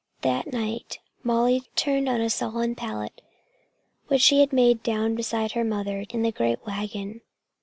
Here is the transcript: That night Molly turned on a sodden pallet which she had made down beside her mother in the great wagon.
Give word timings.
That 0.23 0.51
night 0.51 0.97
Molly 1.21 1.61
turned 1.75 2.09
on 2.09 2.21
a 2.21 2.29
sodden 2.31 2.73
pallet 2.73 3.21
which 4.07 4.23
she 4.23 4.39
had 4.39 4.51
made 4.51 4.81
down 4.81 5.13
beside 5.13 5.51
her 5.51 5.63
mother 5.63 6.03
in 6.09 6.23
the 6.23 6.31
great 6.31 6.65
wagon. 6.65 7.21